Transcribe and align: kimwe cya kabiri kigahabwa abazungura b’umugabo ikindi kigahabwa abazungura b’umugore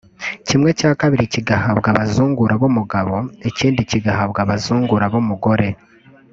kimwe 0.47 0.69
cya 0.79 0.91
kabiri 1.01 1.31
kigahabwa 1.33 1.87
abazungura 1.93 2.53
b’umugabo 2.61 3.15
ikindi 3.49 3.81
kigahabwa 3.89 4.39
abazungura 4.45 5.05
b’umugore 5.13 5.69